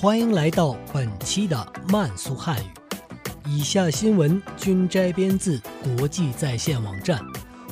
[0.00, 2.68] 欢迎来到本期的慢速汉语。
[3.48, 7.20] 以下新闻均摘编自国际在线网站。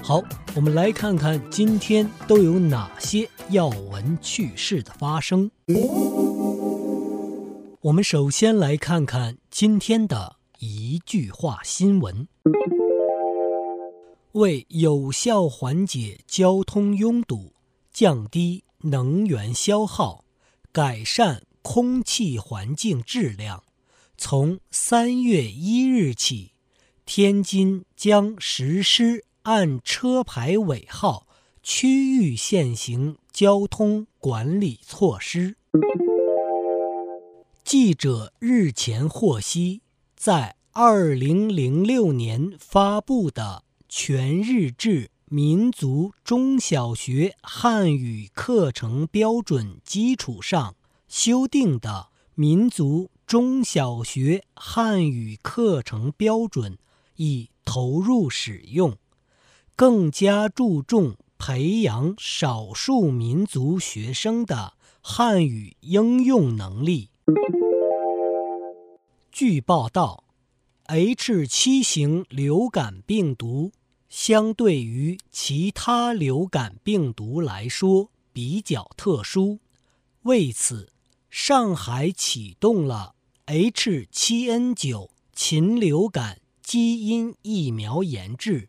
[0.03, 0.21] 好，
[0.57, 5.49] 我们来看看今天都有哪些要闻趣事的发生。
[7.81, 12.27] 我们首先来看看今天的一句话新闻：
[14.33, 17.53] 为有效缓解交通拥堵，
[17.93, 18.65] 降低。
[18.83, 20.23] 能源消耗，
[20.71, 23.65] 改善空气环境质量。
[24.17, 26.53] 从三月一日起，
[27.05, 31.27] 天津将实施按车牌尾号
[31.65, 35.57] 区域限行交通管理措施。
[37.65, 39.81] 记者日前获悉，
[40.15, 45.11] 在二零零六年发布的全日制。
[45.29, 50.76] 民族中小学汉语课程标准基础上
[51.09, 56.79] 修订的民族中小学汉语课程标准
[57.17, 58.97] 已投入使用，
[59.75, 67.11] 更加注重培养少数民族学生的汉语应用能力。
[69.31, 70.25] 据报道
[70.87, 73.73] ，H 七型流感病毒。
[74.09, 79.59] 相对于其他流感病毒来说比较特殊，
[80.23, 80.93] 为此，
[81.31, 83.15] 上海启动了
[83.47, 88.69] H7N9 禽流感基因疫苗研制，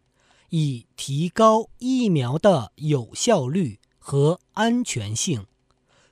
[0.50, 5.46] 以提高疫苗的有效率和安全性。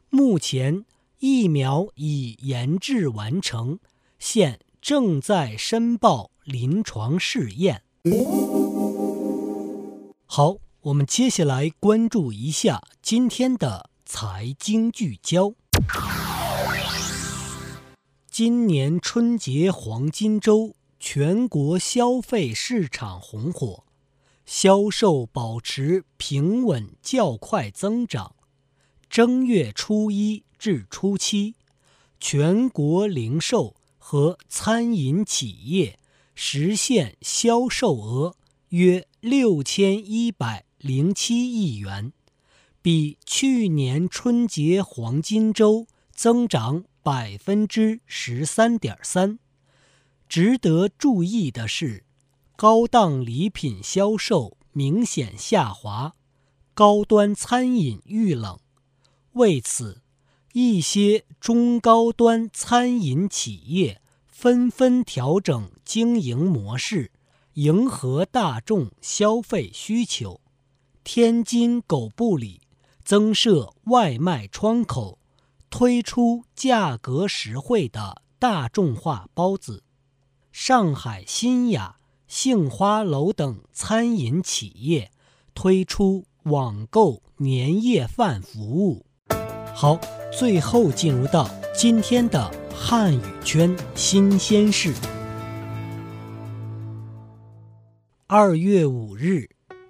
[0.10, 0.86] 目前，
[1.20, 3.80] 疫苗已研制完成，
[4.18, 7.84] 现正在申报临床试验。
[10.26, 15.54] 好，我们接下来关注一下今天的财经聚焦。
[18.38, 23.86] 今年春节黄金周，全国消费市场红火，
[24.46, 28.36] 销售保持平稳较快增长。
[29.10, 31.56] 正月初一至初七，
[32.20, 35.98] 全国零售和餐饮企业
[36.34, 38.36] 实现销售额。
[38.68, 42.12] 约六千一百零七亿元，
[42.82, 49.38] 比去年春节黄金周增长百分之十三点三。
[50.28, 52.04] 值得注意的是，
[52.56, 56.16] 高档礼品销售明显下滑，
[56.74, 58.58] 高端餐饮遇冷。
[59.34, 60.02] 为此，
[60.54, 67.12] 一些中高端餐饮企业纷纷调整经营模式。
[67.54, 70.42] 迎合大众消费需求，
[71.04, 72.62] 天津狗不理
[73.04, 75.20] 增设外卖窗口，
[75.78, 79.84] 推出价格实惠的大众化包子。
[80.50, 81.98] 上海新雅、
[82.30, 85.12] 杏花楼等餐饮企业
[85.54, 89.06] 推出网购年夜饭服务。
[89.76, 90.00] 好，
[90.32, 94.94] 最后进入到今天的汉语圈新鲜事。
[98.28, 99.50] 二月五日，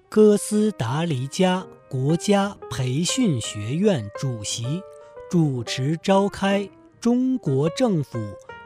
[0.10, 4.82] 哥斯达黎加国家培训学院主席
[5.30, 6.70] 主持召开
[7.00, 8.20] 中国政府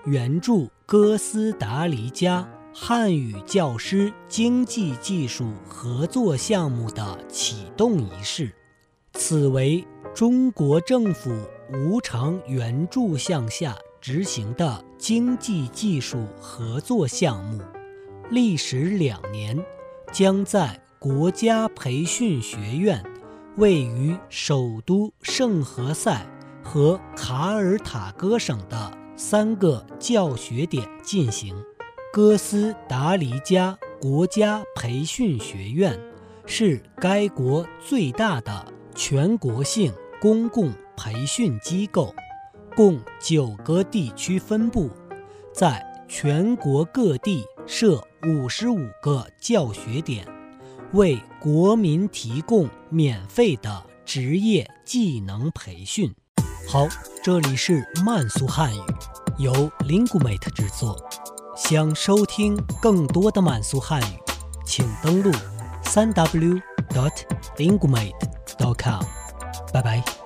[0.06, 8.52] 援助哥斯达黎加汉语教师经济技术合作项目的启动仪式。
[9.14, 11.32] 此为中国政府
[11.74, 17.62] 无偿援助项下执行的经济技术合作项目。
[18.30, 19.58] 历时两年，
[20.12, 23.04] 将在国家培训学院
[23.56, 26.26] 位于首都圣何塞
[26.72, 31.56] 和卡尔塔戈省的三个教学点进行。
[32.14, 36.00] 哥斯达黎加国家培训学院
[36.46, 42.14] 是该国最大的全国性公共培训机构，
[42.76, 44.92] 共九个地区分布，
[45.52, 48.00] 在全国各地设。
[48.28, 50.28] 五十五个教学点，
[50.92, 56.14] 为国民提供免费的职业技能培训。
[56.72, 56.88] 好，
[57.24, 58.82] 这里是慢速汉语，
[59.40, 60.96] 由 Lingumate 制作。
[61.58, 64.20] 想收听更多的慢速汉语，
[64.68, 65.32] 请登录
[65.82, 67.24] 三 w dot
[67.58, 68.14] lingumate
[68.60, 69.04] dot com。
[69.74, 70.19] 拜拜。